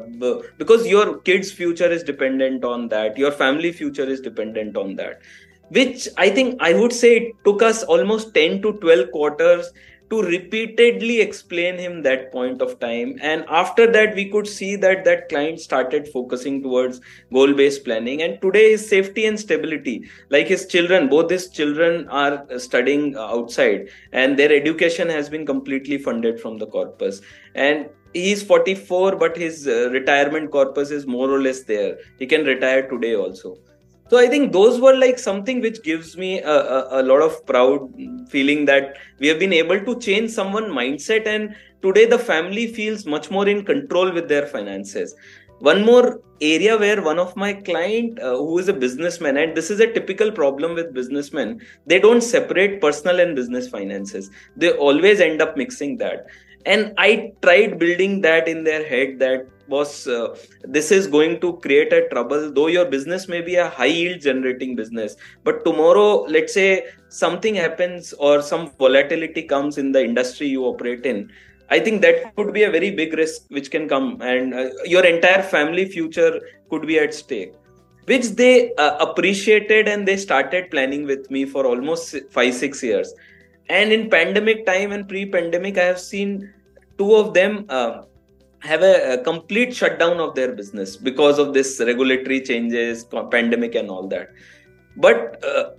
because 0.58 0.86
your 0.86 1.20
kid's 1.20 1.52
future 1.52 1.90
is 1.90 2.04
dependent 2.04 2.66
on 2.66 2.90
that. 2.90 3.18
Your 3.18 3.32
family 3.32 3.72
future 3.72 4.06
is 4.06 4.20
dependent 4.20 4.76
on 4.76 4.96
that. 4.98 5.22
Which 5.70 6.08
I 6.18 6.30
think 6.30 6.62
I 6.62 6.74
would 6.74 6.94
say 6.94 7.18
it 7.18 7.34
took 7.46 7.62
us 7.62 7.84
almost 7.84 8.34
10 8.34 8.62
to 8.62 8.74
12 8.74 9.12
quarters 9.12 9.72
to 10.10 10.22
repeatedly 10.22 11.20
explain 11.20 11.78
him 11.78 12.02
that 12.04 12.32
point 12.32 12.62
of 12.62 12.80
time. 12.80 13.18
And 13.22 13.46
after 13.50 13.92
that 13.92 14.16
we 14.16 14.30
could 14.30 14.48
see 14.48 14.76
that 14.78 15.04
that 15.06 15.30
client 15.30 15.60
started 15.60 16.08
focusing 16.08 16.62
towards 16.64 17.02
goal 17.34 17.54
based 17.54 17.84
planning. 17.84 18.22
And 18.22 18.42
today 18.42 18.72
his 18.72 18.88
safety 18.88 19.26
and 19.26 19.40
stability 19.40 20.10
like 20.30 20.48
his 20.48 20.66
children 20.66 21.10
both 21.10 21.30
his 21.30 21.50
children 21.50 22.08
are 22.10 22.46
studying 22.58 23.16
outside 23.18 23.90
and 24.12 24.38
their 24.38 24.52
education 24.52 25.10
has 25.10 25.30
been 25.30 25.46
completely 25.46 25.98
funded 25.98 26.40
from 26.40 26.58
the 26.58 26.68
corpus. 26.68 27.22
And 27.56 27.90
he's 28.14 28.42
44 28.44 29.18
but 29.18 29.36
his 29.36 29.68
uh, 29.68 29.90
retirement 29.92 30.52
corpus 30.52 30.92
is 30.92 31.06
more 31.06 31.30
or 31.30 31.42
less 31.42 31.64
there. 31.64 31.98
He 32.18 32.26
can 32.26 32.46
retire 32.46 32.88
today 32.90 33.16
also 33.16 33.58
so 34.10 34.18
i 34.18 34.28
think 34.28 34.52
those 34.52 34.80
were 34.80 34.96
like 34.96 35.20
something 35.20 35.62
which 35.62 35.82
gives 35.84 36.18
me 36.18 36.40
a, 36.42 36.58
a, 36.78 37.02
a, 37.02 37.04
lot 37.04 37.22
of 37.22 37.46
proud 37.46 37.82
feeling 38.30 38.66
that 38.66 38.98
we 39.20 39.28
have 39.28 39.40
been 39.40 39.54
able 39.54 39.80
to 39.80 40.00
change 40.00 40.32
someone 40.32 40.66
mindset 40.66 41.28
and 41.28 41.56
today 41.82 42.06
the 42.06 42.20
family 42.20 42.68
feels 42.68 43.06
much 43.06 43.30
more 43.32 43.48
in 43.48 43.64
control 43.64 44.12
with 44.12 44.28
their 44.28 44.48
finances. 44.48 45.16
One 45.60 45.86
more 45.86 46.22
area 46.40 46.78
where 46.78 47.02
one 47.02 47.18
of 47.18 47.36
my 47.36 47.54
client 47.54 48.20
uh, 48.20 48.38
who 48.38 48.60
is 48.60 48.68
a 48.68 48.74
businessman 48.74 49.38
and 49.38 49.56
this 49.58 49.72
is 49.72 49.80
a 49.80 49.92
typical 49.92 50.32
problem 50.32 50.76
with 50.76 50.94
businessmen 50.94 51.60
they 51.88 52.00
don't 52.00 52.22
separate 52.22 52.80
personal 52.80 53.20
and 53.20 53.36
business 53.36 53.68
finances. 53.68 54.30
They 54.56 54.72
always 54.72 55.20
end 55.20 55.42
up 55.42 55.58
mixing 55.58 55.98
that. 55.98 56.28
And 56.66 56.94
i 56.98 57.32
tried 57.42 57.80
building 57.80 58.22
that 58.22 58.48
in 58.48 58.64
their 58.64 58.88
head 58.88 59.20
that 59.20 59.48
was 59.70 60.08
uh, 60.08 60.36
this 60.64 60.92
is 60.92 61.08
going 61.08 61.40
to 61.40 61.54
create 61.58 61.92
a 61.94 62.08
trouble 62.10 62.52
though 62.52 62.68
your 62.68 62.86
business 62.86 63.28
may 63.28 63.42
be 63.42 63.56
a 63.56 63.70
high 63.70 63.94
yield 63.98 64.22
generating 64.22 64.76
business 64.76 65.16
but 65.44 65.64
tomorrow 65.66 66.24
let's 66.36 66.54
say 66.54 66.86
something 67.10 67.56
happens 67.56 68.14
or 68.14 68.42
some 68.42 68.72
volatility 68.78 69.44
comes 69.44 69.78
in 69.78 69.92
the 69.92 70.04
industry 70.04 70.48
you 70.48 70.64
operate 70.64 71.06
in 71.06 71.30
i 71.70 71.80
think 71.80 72.02
that 72.02 72.36
could 72.36 72.54
be 72.54 72.64
a 72.64 72.72
very 72.72 72.92
big 72.92 73.14
risk 73.14 73.44
which 73.50 73.70
can 73.70 73.88
come 73.88 74.22
and 74.22 74.54
uh, 74.54 74.70
your 74.86 75.06
entire 75.06 75.44
family 75.44 75.86
future 75.86 76.40
could 76.70 76.88
be 76.88 77.00
at 77.00 77.14
stake 77.14 77.54
which 78.08 78.28
they 78.42 78.74
uh, 78.76 78.96
appreciated 79.06 79.88
and 79.88 80.08
they 80.08 80.16
started 80.18 80.72
planning 80.72 81.06
with 81.06 81.30
me 81.30 81.46
for 81.46 81.66
almost 81.66 82.16
5 82.32 82.54
6 82.54 82.84
years. 82.84 83.14
And 83.70 83.92
in 83.92 84.10
pandemic 84.10 84.66
time 84.66 84.94
and 84.94 85.08
pre 85.08 85.26
pandemic 85.26 85.78
i 85.78 85.84
have 85.84 86.00
seen 86.00 86.54
two 86.98 87.14
of 87.16 87.34
them 87.34 87.66
uh, 87.68 88.04
have 88.60 88.82
a, 88.82 89.14
a, 89.14 89.24
complete 89.24 89.76
shutdown 89.76 90.20
of 90.20 90.36
their 90.36 90.54
business 90.54 90.98
because 90.98 91.38
of 91.38 91.54
this 91.54 91.80
regulatory 91.80 92.42
changes 92.42 93.06
pandemic 93.32 93.76
and 93.76 93.90
all 93.90 94.08
that. 94.08 94.32
But 94.96 95.44
uh, 95.44 95.72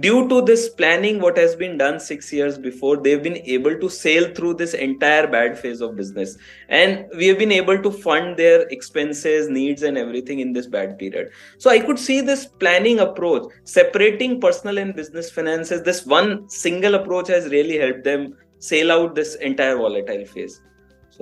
due 0.00 0.28
to 0.28 0.40
this 0.42 0.68
planning 0.68 1.20
what 1.20 1.36
has 1.36 1.56
been 1.56 1.76
done 1.76 1.98
6 1.98 2.32
years 2.32 2.56
before 2.56 2.98
they've 2.98 3.22
been 3.22 3.38
able 3.38 3.78
to 3.78 3.88
sail 3.88 4.32
through 4.32 4.54
this 4.54 4.74
entire 4.74 5.26
bad 5.26 5.58
phase 5.58 5.80
of 5.80 5.96
business. 5.96 6.36
And 6.68 7.06
we 7.16 7.26
have 7.26 7.38
been 7.38 7.52
able 7.52 7.82
to 7.82 7.90
fund 7.90 8.36
their 8.36 8.62
expenses 8.68 9.48
needs 9.48 9.82
and 9.82 9.98
everything 9.98 10.40
in 10.40 10.52
this 10.52 10.66
bad 10.66 10.98
period. 10.98 11.30
So 11.58 11.70
i 11.70 11.80
could 11.80 11.98
see 11.98 12.20
this 12.20 12.46
planning 12.46 13.00
approach 13.00 13.50
separating 13.64 14.40
personal 14.40 14.78
and 14.78 14.94
business 14.94 15.30
finances 15.30 15.82
this 15.82 16.04
one 16.06 16.48
single 16.48 16.94
approach 16.94 17.28
has 17.28 17.48
really 17.50 17.78
helped 17.78 18.04
them 18.04 18.36
sail 18.58 18.92
out 18.92 19.14
this 19.14 19.34
entire 19.36 19.76
volatile 19.76 20.24
phase 20.24 20.60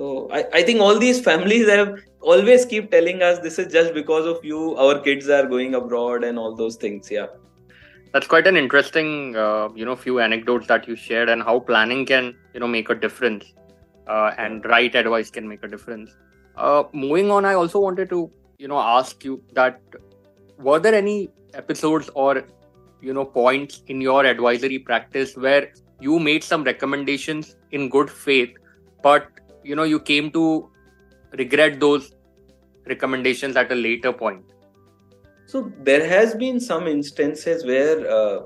so 0.01 0.27
I, 0.31 0.45
I 0.59 0.63
think 0.63 0.81
all 0.81 0.97
these 0.97 1.19
families 1.21 1.69
have 1.69 1.99
always 2.21 2.65
keep 2.65 2.89
telling 2.89 3.21
us 3.21 3.37
this 3.39 3.59
is 3.59 3.71
just 3.71 3.93
because 3.93 4.25
of 4.25 4.43
you 4.43 4.75
our 4.75 4.99
kids 5.07 5.29
are 5.29 5.45
going 5.45 5.75
abroad 5.79 6.23
and 6.23 6.39
all 6.39 6.55
those 6.55 6.75
things 6.75 7.11
yeah. 7.11 7.27
That's 8.13 8.27
quite 8.27 8.47
an 8.47 8.57
interesting 8.57 9.35
uh, 9.35 9.69
you 9.75 9.85
know 9.85 9.95
few 9.95 10.19
anecdotes 10.19 10.67
that 10.67 10.87
you 10.87 10.95
shared 10.95 11.29
and 11.29 11.43
how 11.43 11.59
planning 11.59 12.05
can 12.05 12.33
you 12.53 12.59
know 12.59 12.67
make 12.67 12.89
a 12.89 12.95
difference 12.95 13.53
uh, 14.07 14.31
and 14.37 14.65
right 14.65 14.95
advice 14.95 15.29
can 15.29 15.47
make 15.47 15.63
a 15.63 15.67
difference. 15.67 16.09
Uh, 16.57 16.83
moving 16.91 17.31
on 17.31 17.45
i 17.45 17.53
also 17.53 17.79
wanted 17.79 18.09
to 18.09 18.29
you 18.59 18.67
know 18.67 18.79
ask 18.79 19.23
you 19.23 19.41
that 19.53 19.79
were 20.57 20.79
there 20.79 20.93
any 20.93 21.29
episodes 21.53 22.09
or 22.13 22.43
you 23.01 23.13
know 23.13 23.23
points 23.23 23.83
in 23.87 24.01
your 24.01 24.25
advisory 24.25 24.79
practice 24.89 25.37
where 25.37 25.71
you 26.01 26.19
made 26.19 26.43
some 26.43 26.65
recommendations 26.65 27.55
in 27.71 27.87
good 27.87 28.09
faith 28.09 28.57
but 29.01 29.40
you 29.63 29.75
know 29.75 29.83
you 29.83 29.99
came 29.99 30.31
to 30.31 30.69
regret 31.37 31.79
those 31.79 32.11
recommendations 32.87 33.55
at 33.55 33.71
a 33.71 33.75
later 33.75 34.11
point. 34.11 34.43
So 35.45 35.71
there 35.83 36.07
has 36.07 36.33
been 36.35 36.59
some 36.59 36.87
instances 36.87 37.65
where 37.65 38.09
uh, 38.09 38.39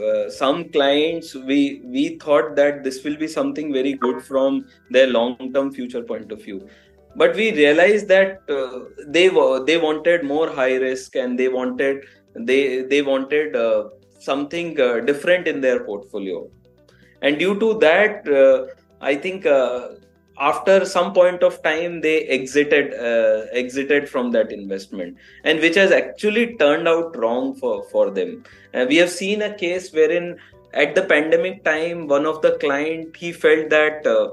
uh, 0.00 0.30
some 0.30 0.68
clients 0.70 1.34
we 1.34 1.82
we 1.84 2.18
thought 2.18 2.54
that 2.56 2.82
this 2.84 3.02
will 3.04 3.16
be 3.16 3.28
something 3.28 3.72
very 3.72 3.94
good 3.94 4.22
from 4.22 4.66
their 4.90 5.08
long 5.08 5.52
term 5.52 5.72
future 5.72 6.02
point 6.02 6.32
of 6.32 6.42
view. 6.42 6.68
But 7.14 7.34
we 7.36 7.52
realized 7.52 8.08
that 8.08 8.40
uh, 8.48 8.84
they 9.06 9.28
were 9.28 9.64
they 9.64 9.76
wanted 9.76 10.24
more 10.24 10.48
high 10.48 10.76
risk 10.76 11.16
and 11.16 11.38
they 11.38 11.48
wanted 11.48 12.04
they 12.34 12.82
they 12.82 13.02
wanted 13.02 13.56
uh, 13.56 13.88
something 14.18 14.80
uh, 14.80 15.00
different 15.00 15.46
in 15.48 15.60
their 15.60 15.84
portfolio. 15.84 16.48
And 17.20 17.38
due 17.38 17.58
to 17.58 17.74
that 17.78 18.28
uh, 18.28 18.66
i 19.00 19.14
think 19.14 19.46
after 20.50 20.84
some 20.84 21.12
point 21.12 21.42
of 21.48 21.62
time 21.62 22.00
they 22.00 22.16
exited 22.36 22.94
uh, 23.08 23.46
exited 23.60 24.08
from 24.12 24.32
that 24.36 24.50
investment 24.52 25.16
and 25.44 25.60
which 25.60 25.76
has 25.82 25.92
actually 25.98 26.46
turned 26.62 26.88
out 26.88 27.16
wrong 27.16 27.54
for 27.54 27.74
for 27.92 28.10
them. 28.10 28.42
Uh, 28.74 28.86
we 28.88 28.96
have 29.02 29.10
seen 29.10 29.42
a 29.42 29.54
case 29.64 29.92
wherein 29.92 30.36
at 30.84 30.94
the 30.96 31.04
pandemic 31.14 31.62
time 31.64 32.08
one 32.08 32.26
of 32.26 32.42
the 32.42 32.52
client 32.64 33.16
he 33.24 33.32
felt 33.44 33.68
that 33.76 34.06
uh, 34.16 34.28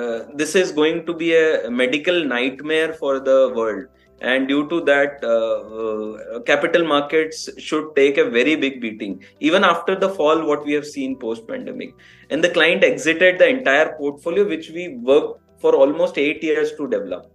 uh 0.00 0.18
this 0.40 0.54
is 0.62 0.70
going 0.80 0.98
to 1.06 1.14
be 1.22 1.30
a 1.36 1.70
medical 1.70 2.24
nightmare 2.34 2.92
for 2.92 3.14
the 3.30 3.38
world. 3.60 3.86
And 4.20 4.48
due 4.48 4.68
to 4.70 4.80
that 4.86 5.20
uh, 5.22 5.58
uh, 5.80 6.40
capital 6.40 6.84
markets 6.84 7.48
should 7.66 7.84
take 7.94 8.16
a 8.18 8.24
very 8.28 8.56
big 8.56 8.80
beating 8.80 9.12
even 9.38 9.62
after 9.72 9.94
the 10.04 10.08
fall 10.08 10.40
what 10.48 10.64
we 10.70 10.72
have 10.78 10.86
seen 10.94 11.12
post 11.26 11.46
pandemic 11.50 11.94
and 12.28 12.42
the 12.46 12.50
client 12.56 12.82
exited 12.88 13.38
the 13.38 13.48
entire 13.48 13.92
portfolio 14.00 14.48
which 14.54 14.70
we 14.78 14.88
worked 15.10 15.47
for 15.58 15.74
almost 15.74 16.18
8 16.18 16.42
years 16.42 16.72
to 16.76 16.88
develop. 16.88 17.32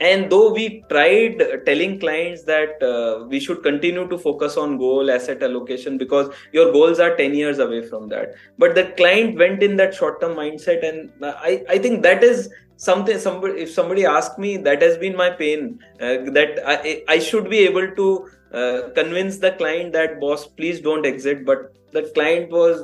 And 0.00 0.30
though 0.30 0.50
we 0.50 0.82
tried 0.88 1.42
telling 1.66 2.00
clients 2.00 2.42
that 2.44 2.82
uh, 2.82 3.26
we 3.26 3.38
should 3.38 3.62
continue 3.62 4.08
to 4.08 4.16
focus 4.16 4.56
on 4.56 4.78
goal 4.78 5.10
asset 5.10 5.42
allocation 5.42 5.98
because 5.98 6.34
your 6.52 6.72
goals 6.72 6.98
are 6.98 7.14
10 7.16 7.34
years 7.34 7.58
away 7.58 7.86
from 7.86 8.08
that. 8.08 8.34
But 8.56 8.74
the 8.74 8.86
client 8.96 9.36
went 9.36 9.62
in 9.62 9.76
that 9.76 9.94
short 9.94 10.20
term 10.22 10.36
mindset 10.36 10.88
and 10.88 11.12
i 11.22 11.62
i 11.68 11.76
think 11.76 12.02
that 12.02 12.24
is 12.24 12.48
something 12.76 13.18
somebody 13.18 13.60
if 13.64 13.70
somebody 13.70 14.06
asked 14.06 14.38
me 14.38 14.56
that 14.68 14.80
has 14.80 14.96
been 14.96 15.14
my 15.14 15.28
pain 15.28 15.78
uh, 16.00 16.16
that 16.38 16.62
I, 16.66 17.02
I 17.06 17.18
should 17.18 17.50
be 17.50 17.58
able 17.58 17.90
to 17.94 18.30
uh, 18.54 18.80
convince 18.94 19.36
the 19.36 19.52
client 19.52 19.92
that 19.92 20.18
boss 20.18 20.46
please 20.46 20.80
don't 20.80 21.04
exit. 21.04 21.44
But 21.44 21.74
the 21.92 22.02
client 22.14 22.50
was 22.50 22.80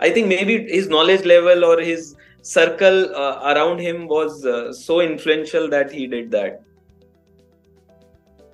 i 0.00 0.08
think 0.10 0.28
maybe 0.28 0.58
his 0.68 0.88
knowledge 0.88 1.24
level 1.24 1.64
or 1.64 1.80
his 1.80 2.14
circle 2.44 3.14
uh, 3.16 3.52
around 3.52 3.78
him 3.78 4.06
was 4.06 4.44
uh, 4.44 4.72
so 4.72 5.00
influential 5.00 5.68
that 5.70 5.90
he 5.90 6.06
did 6.06 6.30
that. 6.30 6.62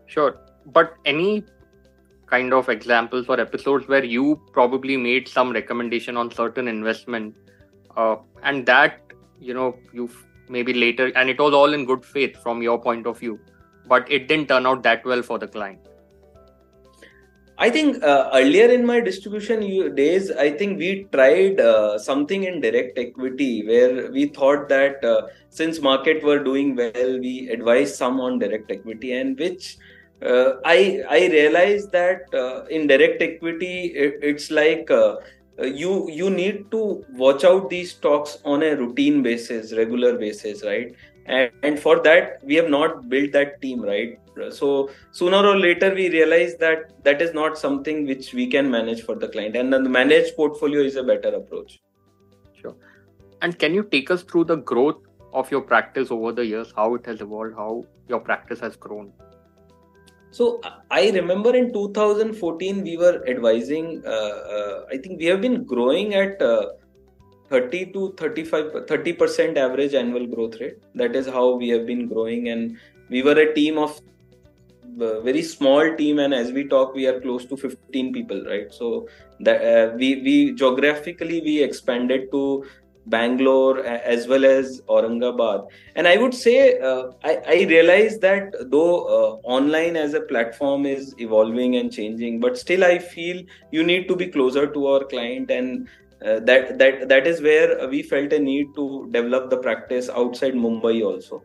Sure. 0.07 0.39
But 0.67 0.95
any 1.05 1.45
kind 2.27 2.55
of 2.55 2.69
examples 2.69 3.27
or 3.29 3.41
episodes 3.41 3.89
where 3.89 4.05
you 4.05 4.41
probably 4.53 4.97
made 4.97 5.27
some 5.27 5.51
recommendation 5.53 6.17
on 6.17 6.31
certain 6.31 6.69
investment 6.69 7.35
uh, 7.97 8.17
and 8.45 8.65
that 8.67 9.01
you 9.41 9.53
know 9.53 9.77
you 9.93 10.09
maybe 10.49 10.73
later 10.73 11.11
and 11.17 11.29
it 11.29 11.41
was 11.41 11.53
all 11.53 11.75
in 11.75 11.85
good 11.85 12.05
faith 12.05 12.41
from 12.43 12.63
your 12.63 12.81
point 12.81 13.07
of 13.07 13.19
view 13.19 13.39
but 13.89 14.09
it 14.11 14.29
didn't 14.29 14.47
turn 14.47 14.67
out 14.67 14.83
that 14.85 15.05
well 15.05 15.23
for 15.23 15.39
the 15.39 15.49
client 15.49 15.81
I 17.61 17.69
think 17.69 18.03
uh, 18.03 18.31
earlier 18.33 18.69
in 18.71 18.87
my 18.87 19.01
distribution 19.01 19.95
days, 19.95 20.31
I 20.31 20.51
think 20.51 20.79
we 20.79 21.05
tried 21.13 21.61
uh, 21.61 21.99
something 21.99 22.45
in 22.45 22.63
direct 22.63 22.97
equity 22.99 23.67
where 23.67 24.11
we 24.11 24.29
thought 24.29 24.67
that 24.71 25.05
uh, 25.05 25.27
since 25.51 25.79
market 25.79 26.23
were 26.25 26.43
doing 26.43 26.75
well, 26.75 27.19
we 27.21 27.51
advised 27.51 27.97
some 27.97 28.19
on 28.19 28.39
direct 28.39 28.71
equity, 28.71 29.13
and 29.13 29.39
which 29.39 29.77
uh, 30.23 30.53
I 30.65 31.03
I 31.11 31.27
realized 31.27 31.93
that 31.93 32.33
uh, 32.33 32.65
in 32.71 32.87
direct 32.87 33.21
equity 33.21 33.89
it, 33.89 34.15
it's 34.23 34.51
like 34.51 34.91
uh, 34.91 35.17
you 35.63 36.09
you 36.11 36.31
need 36.31 36.71
to 36.71 37.05
watch 37.11 37.45
out 37.45 37.69
these 37.69 37.91
stocks 37.93 38.39
on 38.45 38.63
a 38.63 38.75
routine 38.77 39.23
basis 39.23 39.75
regular 39.75 40.17
basis 40.17 40.65
right 40.65 40.95
and, 41.27 41.51
and 41.63 41.79
for 41.79 42.01
that 42.03 42.43
we 42.43 42.55
have 42.55 42.69
not 42.69 43.09
built 43.09 43.33
that 43.33 43.61
team 43.63 43.83
right? 43.83 44.19
So 44.51 44.91
sooner 45.11 45.39
or 45.39 45.59
later 45.59 45.95
we 45.95 46.09
realize 46.09 46.57
that 46.57 47.05
that 47.05 47.21
is 47.21 47.35
not 47.35 47.59
something 47.59 48.07
which 48.07 48.33
we 48.33 48.47
can 48.47 48.71
manage 48.71 49.03
for 49.03 49.15
the 49.15 49.29
client. 49.29 49.57
And 49.57 49.73
then 49.73 49.83
the 49.83 49.91
managed 49.91 50.37
portfolio 50.37 50.81
is 50.81 50.97
a 50.97 51.03
better 51.03 51.29
approach. 51.29 51.81
Sure. 52.61 52.75
And 53.43 53.59
can 53.59 53.75
you 53.75 53.83
take 53.83 54.11
us 54.11 54.23
through 54.23 54.45
the 54.45 54.57
growth 54.57 55.03
of 55.33 55.51
your 55.51 55.61
practice 55.61 56.11
over 56.11 56.33
the 56.33 56.45
years? 56.45 56.73
How 56.75 56.95
it 56.95 57.07
has 57.07 57.21
evolved? 57.21 57.55
How 57.55 57.85
your 58.09 58.21
practice 58.21 58.61
has 58.61 58.77
grown? 58.77 59.13
So 60.33 60.61
I 60.91 61.11
remember 61.11 61.55
in 61.57 61.73
2014 61.73 62.83
we 62.83 62.97
were 62.97 63.23
advising. 63.27 64.03
Uh, 64.07 64.11
uh, 64.11 64.85
I 64.91 64.97
think 64.97 65.19
we 65.19 65.27
have 65.27 65.41
been 65.41 65.65
growing 65.65 66.15
at 66.15 66.41
uh, 66.41 66.71
30 67.51 67.87
to 67.93 68.15
35, 68.17 68.87
30 68.87 69.13
percent 69.15 69.59
average 69.59 69.95
annual 69.95 70.27
growth 70.27 70.61
rate. 70.61 70.79
That 70.95 71.17
is 71.17 71.27
how 71.27 71.57
we 71.57 71.69
have 71.71 71.87
been 71.87 72.07
growing, 72.09 72.49
and 72.49 72.79
we 73.09 73.23
were 73.23 73.39
a 73.39 73.53
team 73.55 73.79
of 73.79 74.01
uh, 75.01 75.21
very 75.21 75.43
small 75.43 75.97
team. 75.97 76.19
And 76.19 76.33
as 76.33 76.53
we 76.53 76.69
talk, 76.69 76.95
we 76.95 77.07
are 77.07 77.21
close 77.21 77.45
to 77.47 77.57
15 77.57 78.13
people, 78.13 78.45
right? 78.45 78.73
So 78.73 79.09
that 79.41 79.65
uh, 79.73 79.97
we 79.97 80.23
we 80.23 80.53
geographically 80.53 81.41
we 81.41 81.63
expanded 81.63 82.31
to 82.31 82.65
Bangalore 83.07 83.85
as 83.85 84.29
well 84.29 84.45
as 84.45 84.83
Aurangabad. 84.83 85.67
And 85.97 86.07
I 86.07 86.17
would 86.17 86.35
say, 86.35 86.79
uh, 86.79 87.11
I, 87.25 87.39
I 87.47 87.55
realize 87.69 88.19
that 88.19 88.55
though 88.71 89.05
uh, 89.05 89.49
online 89.57 89.97
as 89.97 90.15
a 90.15 90.21
platform 90.21 90.87
is 90.87 91.15
evolving 91.19 91.77
and 91.77 91.93
changing, 91.93 92.41
but 92.41 92.59
still 92.59 92.85
I 92.85 92.99
feel 92.99 93.43
you 93.73 93.83
need 93.83 94.07
to 94.09 94.17
be 94.17 94.29
closer 94.29 94.67
to 94.67 94.87
our 94.87 95.05
client 95.05 95.51
and 95.51 95.89
uh, 96.25 96.41
that 96.41 96.79
that 96.79 97.09
that 97.09 97.27
is 97.27 97.41
where 97.41 97.89
we 97.89 98.03
felt 98.03 98.33
a 98.33 98.39
need 98.39 98.75
to 98.75 99.09
develop 99.11 99.51
the 99.51 99.57
practice 99.57 100.09
outside 100.09 100.55
Mumbai 100.55 100.99
also. 101.13 101.43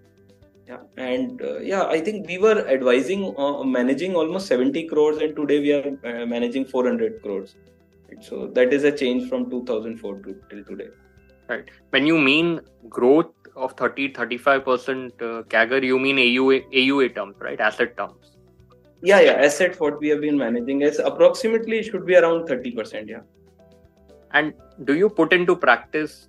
yeah 0.69 1.03
and 1.07 1.41
uh, 1.47 1.57
yeah 1.71 1.83
i 1.95 1.97
think 2.05 2.29
we 2.29 2.37
were 2.43 2.59
advising 2.75 3.25
uh, 3.43 3.63
managing 3.73 4.15
almost 4.21 4.47
70 4.53 4.81
crores 4.91 5.19
and 5.25 5.35
today 5.39 5.57
we 5.65 5.71
are 5.75 5.89
uh, 6.11 6.25
managing 6.31 6.65
400 6.71 7.19
crores 7.25 7.51
so 8.27 8.47
that 8.55 8.73
is 8.77 8.87
a 8.89 8.93
change 9.01 9.27
from 9.29 9.45
2004 9.51 10.15
to 10.23 10.33
till 10.49 10.63
today 10.71 10.87
right 11.51 11.69
when 11.95 12.09
you 12.11 12.17
mean 12.29 12.49
growth 12.97 13.45
of 13.55 13.73
30 13.73 14.13
35% 14.13 15.11
uh, 15.21 15.43
CAGR, 15.43 15.83
you 15.83 15.99
mean 15.99 16.17
AUA, 16.17 16.71
AUA 16.73 17.15
terms, 17.15 17.35
right? 17.39 17.59
Asset 17.59 17.95
terms. 17.97 18.37
Yeah, 19.01 19.19
yeah. 19.21 19.33
Asset 19.33 19.79
what 19.79 19.99
we 19.99 20.09
have 20.09 20.21
been 20.21 20.37
managing 20.37 20.81
is 20.81 20.99
approximately 20.99 21.83
should 21.83 22.05
be 22.05 22.15
around 22.15 22.47
30%. 22.47 23.07
Yeah. 23.07 23.19
And 24.35 24.53
do 24.83 24.95
you 24.95 25.09
put 25.09 25.31
into 25.31 25.55
practice 25.55 26.27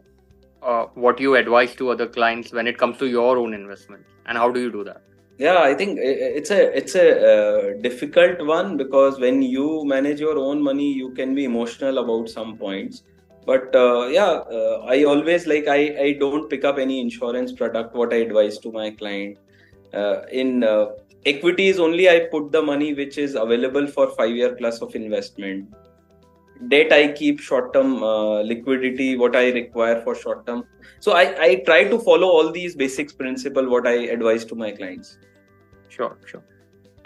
uh, 0.63 0.85
what 0.95 1.21
you 1.21 1.35
advise 1.35 1.75
to 1.77 1.91
other 1.91 2.07
clients 2.07 2.53
when 2.53 2.69
it 2.69 2.79
comes 2.79 2.99
to 2.99 3.07
your 3.09 3.37
own 3.37 3.53
investment? 3.53 4.05
And 4.27 4.39
how 4.39 4.51
do 4.51 4.61
you 4.61 4.71
do 4.71 4.85
that? 4.85 5.03
Yeah, 5.39 5.59
I 5.59 5.75
think 5.75 5.99
it's 6.01 6.51
a 6.51 6.61
it's 6.81 6.95
a 6.95 7.09
uh, 7.31 7.83
difficult 7.83 8.47
one 8.47 8.77
because 8.77 9.19
when 9.21 9.43
you 9.43 9.85
manage 9.85 10.21
your 10.21 10.39
own 10.39 10.63
money, 10.63 10.91
you 10.93 11.11
can 11.19 11.35
be 11.35 11.45
emotional 11.45 11.99
about 11.99 12.31
some 12.31 12.57
points. 12.57 13.03
But 13.47 13.75
uh, 13.77 14.07
yeah 14.13 14.31
uh, 14.59 14.85
i 14.93 15.05
always 15.11 15.47
like 15.51 15.69
i 15.73 15.81
i 16.05 16.13
don't 16.23 16.49
pick 16.53 16.65
up 16.71 16.79
any 16.85 17.01
insurance 17.01 17.53
product 17.61 17.95
what 18.01 18.13
i 18.13 18.23
advise 18.29 18.59
to 18.59 18.73
my 18.73 18.91
client. 18.91 19.39
Uh, 19.95 20.23
in 20.33 20.65
uh, 20.65 20.87
equities 21.33 21.79
only 21.79 22.09
i 22.15 22.19
put 22.33 22.51
the 22.57 22.63
money 22.71 22.93
which 22.93 23.19
is 23.19 23.37
available 23.43 23.87
for 23.87 24.07
5 24.17 24.35
year 24.39 24.51
plus 24.57 24.81
of 24.87 24.97
investment 24.97 25.77
debt 26.69 26.93
i 26.93 27.13
keep 27.13 27.41
short 27.41 27.73
term 27.73 28.03
uh, 28.03 28.41
liquidity 28.43 29.17
what 29.17 29.37
i 29.37 29.51
require 29.51 30.01
for 30.03 30.15
short 30.15 30.47
term 30.47 30.65
so 31.01 31.13
i 31.13 31.25
i 31.47 31.55
try 31.69 31.85
to 31.85 31.99
follow 31.99 32.29
all 32.29 32.51
these 32.51 32.77
basics 32.83 33.13
principle 33.13 33.69
what 33.69 33.87
i 33.87 33.95
advise 34.17 34.45
to 34.45 34.55
my 34.55 34.71
clients. 34.73 35.19
Sure 35.89 36.19
sure. 36.27 36.43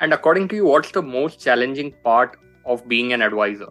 And 0.01 0.15
according 0.15 0.49
to 0.49 0.57
you 0.57 0.67
what's 0.67 0.91
the 0.93 1.03
most 1.03 1.41
challenging 1.41 1.95
part 2.05 2.37
of 2.65 2.89
being 2.89 3.13
an 3.13 3.23
advisor? 3.23 3.69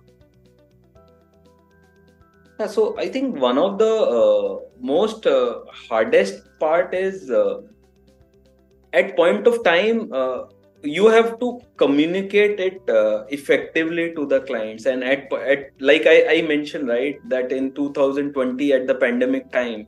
Yeah, 2.60 2.68
so 2.68 2.98
I 3.00 3.08
think 3.08 3.38
one 3.38 3.58
of 3.58 3.78
the 3.80 3.92
uh, 4.20 4.60
most 4.80 5.26
uh, 5.26 5.60
hardest 5.72 6.44
part 6.60 6.94
is 6.94 7.30
uh, 7.32 7.62
at 8.94 9.16
point 9.16 9.48
of 9.48 9.64
time 9.64 10.12
uh, 10.12 10.44
you 10.84 11.08
have 11.08 11.40
to 11.40 11.60
communicate 11.78 12.60
it 12.60 12.90
uh, 12.90 13.26
effectively 13.30 14.14
to 14.16 14.26
the 14.26 14.42
clients. 14.42 14.86
And 14.86 15.04
at, 15.04 15.32
at 15.34 15.72
like 15.80 16.06
I, 16.06 16.38
I 16.38 16.42
mentioned 16.42 16.88
right 16.88 17.18
that 17.30 17.52
in 17.52 17.74
2020 17.74 18.74
at 18.74 18.88
the 18.88 18.96
pandemic 18.96 19.52
time 19.52 19.88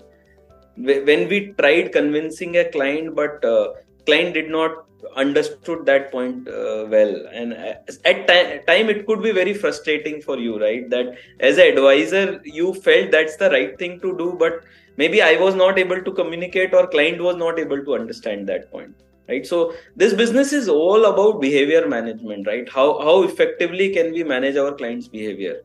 when 0.78 1.28
we 1.30 1.54
tried 1.60 1.92
convincing 1.92 2.58
a 2.58 2.70
client 2.72 3.16
but 3.16 3.44
uh, 3.44 3.74
client 4.06 4.34
did 4.34 4.50
not 4.50 4.86
understood 5.16 5.86
that 5.86 6.12
point 6.12 6.48
uh, 6.48 6.86
well. 6.90 7.28
And 7.34 7.54
uh, 7.54 7.74
at 8.06 8.28
time, 8.28 8.62
time 8.66 8.90
it 8.90 9.06
could 9.06 9.22
be 9.22 9.32
very 9.32 9.54
frustrating 9.54 10.22
for 10.22 10.38
you 10.38 10.60
right 10.60 10.90
that 10.90 11.18
as 11.40 11.58
an 11.58 11.68
advisor 11.68 12.42
you 12.44 12.74
felt 12.74 13.12
that's 13.12 13.38
the 13.38 13.50
right 13.50 13.78
thing 13.78 14.00
to 14.02 14.18
do 14.18 14.36
but 14.38 14.64
maybe 14.98 15.22
i 15.22 15.36
was 15.38 15.56
not 15.56 15.80
able 15.80 16.02
to 16.02 16.12
communicate 16.12 16.74
or 16.74 16.86
client 16.88 17.22
was 17.22 17.36
not 17.36 17.58
able 17.58 17.84
to 17.84 17.96
understand 17.96 18.48
that 18.48 18.70
point 18.72 18.94
right? 19.28 19.46
So 19.46 19.74
this 19.96 20.14
business 20.14 20.54
is 20.54 20.70
all 20.70 21.06
about 21.06 21.42
behavior 21.42 21.88
management 21.88 22.48
right? 22.48 22.70
How 22.70 23.00
how 23.00 23.24
effectively 23.24 23.94
can 23.94 24.12
we 24.12 24.24
manage 24.24 24.58
our 24.58 24.74
clients 24.74 25.08
behavior? 25.08 25.62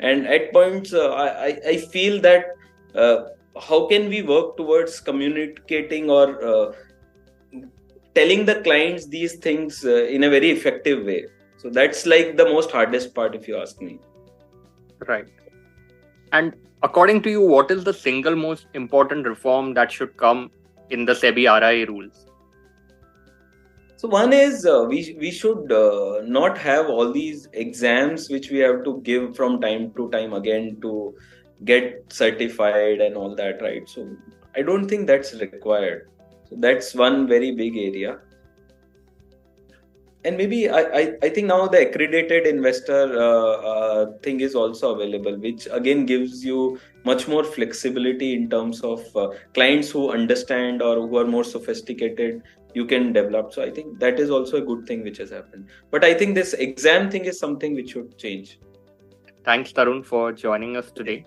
And 0.00 0.26
at 0.26 0.52
points 0.52 0.92
uh, 0.92 1.10
I, 1.10 1.58
I 1.66 1.76
feel 1.78 2.20
that 2.22 2.46
uh, 2.94 3.16
how 3.60 3.86
can 3.86 4.08
we 4.08 4.22
work 4.22 4.56
towards 4.56 5.00
communicating 5.00 6.10
or 6.10 6.44
uh, 6.44 6.72
telling 8.14 8.44
the 8.44 8.60
clients 8.62 9.06
these 9.06 9.36
things 9.36 9.84
uh, 9.84 10.04
in 10.04 10.24
a 10.24 10.30
very 10.30 10.50
effective 10.50 11.04
way? 11.04 11.26
So 11.56 11.70
that's 11.70 12.06
like 12.06 12.36
the 12.36 12.44
most 12.44 12.70
hardest 12.70 13.14
part 13.14 13.34
if 13.34 13.48
you 13.48 13.56
ask 13.56 13.80
me. 13.80 13.98
Right. 15.06 15.26
And 16.32 16.54
according 16.82 17.22
to 17.22 17.30
you 17.30 17.40
what 17.40 17.70
is 17.70 17.84
the 17.84 17.92
single 17.94 18.36
most 18.36 18.66
important 18.74 19.26
reform 19.26 19.72
that 19.74 19.90
should 19.90 20.16
come 20.16 20.50
in 20.90 21.04
the 21.04 21.14
sebi 21.14 21.44
ria 21.60 21.86
rules 21.86 22.26
so 24.06 24.10
one 24.12 24.32
is 24.32 24.66
uh, 24.66 24.84
we 24.88 25.16
we 25.20 25.30
should 25.30 25.72
uh, 25.72 26.20
not 26.24 26.58
have 26.58 26.88
all 26.88 27.12
these 27.12 27.48
exams 27.52 28.28
which 28.30 28.50
we 28.50 28.58
have 28.58 28.84
to 28.84 29.00
give 29.02 29.34
from 29.36 29.60
time 29.60 29.92
to 29.96 30.10
time 30.10 30.32
again 30.32 30.76
to 30.82 31.14
get 31.64 32.12
certified 32.12 33.00
and 33.00 33.16
all 33.16 33.34
that 33.34 33.62
right 33.62 33.88
so 33.88 34.04
i 34.54 34.62
don't 34.62 34.88
think 34.88 35.06
that's 35.06 35.34
required 35.34 36.06
so 36.48 36.56
that's 36.58 36.94
one 36.94 37.26
very 37.26 37.52
big 37.52 37.76
area. 37.76 38.18
And 40.24 40.36
maybe 40.36 40.68
I, 40.68 40.80
I, 40.80 41.12
I 41.22 41.28
think 41.28 41.46
now 41.46 41.68
the 41.68 41.88
accredited 41.88 42.46
investor 42.46 43.16
uh, 43.16 43.52
uh, 43.70 44.12
thing 44.22 44.40
is 44.40 44.56
also 44.56 44.94
available, 44.94 45.36
which 45.38 45.68
again 45.70 46.04
gives 46.04 46.44
you 46.44 46.80
much 47.04 47.28
more 47.28 47.44
flexibility 47.44 48.34
in 48.34 48.50
terms 48.50 48.80
of 48.80 49.04
uh, 49.16 49.28
clients 49.54 49.88
who 49.90 50.10
understand 50.10 50.82
or 50.82 51.06
who 51.06 51.16
are 51.18 51.26
more 51.26 51.44
sophisticated 51.44 52.42
you 52.76 52.84
can 52.84 53.12
develop. 53.12 53.52
So 53.54 53.62
i 53.64 53.70
think 53.70 53.98
that 54.04 54.20
is 54.24 54.30
also 54.38 54.58
a 54.62 54.64
good 54.70 54.86
thing 54.86 55.02
which 55.08 55.18
has 55.24 55.30
happened. 55.30 55.70
But 55.90 56.04
i 56.08 56.12
think 56.22 56.34
this 56.40 56.52
exam 56.66 57.10
thing 57.14 57.24
is 57.32 57.38
something 57.44 57.74
which 57.80 57.94
should 57.96 58.18
change. 58.24 58.58
Thanks 59.48 59.72
tarun 59.78 60.04
for 60.12 60.22
joining 60.44 60.76
us 60.82 60.92
today. 61.00 61.18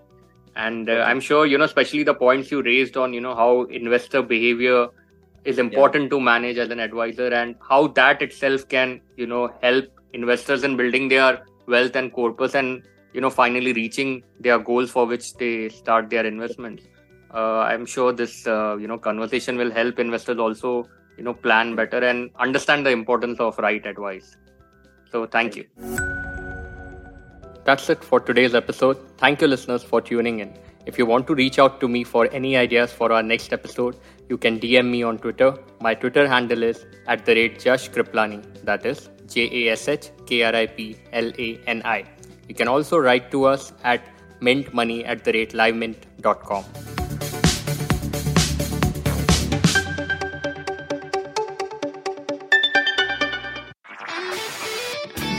And 0.67 0.89
uh, 0.93 1.03
i'm 1.09 1.21
sure 1.25 1.45
you 1.49 1.57
know 1.61 1.69
especially 1.71 2.03
the 2.09 2.15
points 2.21 2.51
you 2.53 2.61
raised 2.67 2.97
on 3.03 3.13
you 3.17 3.21
know 3.25 3.35
how 3.41 3.51
investor 3.79 4.21
behavior 4.31 4.79
is 5.51 5.61
important 5.63 6.05
yeah. 6.05 6.13
to 6.13 6.19
manage 6.29 6.57
as 6.63 6.73
an 6.75 6.81
advisor 6.85 7.27
and 7.41 7.55
how 7.69 7.79
that 7.99 8.25
itself 8.27 8.67
can 8.73 8.99
you 9.23 9.27
know 9.33 9.43
help 9.61 10.01
investors 10.21 10.65
in 10.69 10.75
building 10.81 11.07
their 11.13 11.29
wealth 11.75 11.95
and 12.01 12.13
corpus 12.19 12.59
and 12.61 12.89
you 13.13 13.21
know 13.25 13.33
finally 13.39 13.73
reaching 13.79 14.13
their 14.47 14.59
goals 14.71 14.95
for 14.97 15.05
which 15.13 15.33
they 15.43 15.53
start 15.81 16.09
their 16.09 16.25
investments. 16.25 16.83
Uh, 17.33 17.59
i'm 17.71 17.85
sure 17.85 18.11
this 18.19 18.35
uh, 18.47 18.75
you 18.83 18.87
know 18.91 18.97
conversation 19.09 19.57
will 19.63 19.75
help 19.81 19.99
investors 20.07 20.39
also 20.47 20.71
you 21.19 21.25
know 21.27 21.35
plan 21.47 21.75
better 21.81 22.01
and 22.11 22.31
understand 22.47 22.89
the 22.89 22.93
importance 22.99 23.39
of 23.47 23.61
right 23.67 23.85
advice 23.93 24.29
so 25.11 25.25
thank 25.37 25.59
you 25.59 25.65
that's 27.69 27.87
it 27.95 28.03
for 28.09 28.19
today's 28.31 28.57
episode 28.63 29.05
thank 29.23 29.41
you 29.41 29.47
listeners 29.55 29.85
for 29.93 30.01
tuning 30.09 30.39
in 30.45 30.51
if 30.89 30.97
you 30.97 31.05
want 31.05 31.27
to 31.27 31.35
reach 31.35 31.59
out 31.59 31.79
to 31.81 31.87
me 31.87 32.03
for 32.03 32.27
any 32.31 32.55
ideas 32.57 32.91
for 32.91 33.11
our 33.11 33.21
next 33.21 33.53
episode, 33.53 33.97
you 34.29 34.37
can 34.37 34.59
DM 34.59 34.89
me 34.89 35.03
on 35.03 35.17
Twitter. 35.19 35.53
My 35.81 35.93
Twitter 35.93 36.27
handle 36.27 36.63
is 36.63 36.85
at 37.07 37.25
the 37.25 37.35
rate 37.35 37.59
Jash 37.59 37.89
Kriplani, 37.91 38.41
that 38.63 38.85
is 38.85 39.09
J 39.27 39.49
A 39.59 39.73
S 39.73 39.87
H 39.87 40.09
K 40.25 40.43
R 40.43 40.55
I 40.55 40.65
P 40.67 40.97
L 41.11 41.31
A 41.37 41.59
N 41.67 41.81
I. 41.85 42.05
You 42.47 42.55
can 42.55 42.67
also 42.67 42.97
write 42.97 43.29
to 43.31 43.43
us 43.45 43.73
at 43.83 44.01
mintmoney 44.41 45.05
at 45.05 45.23
the 45.23 45.33
rate 45.33 45.51
livemint.com. 45.51 46.63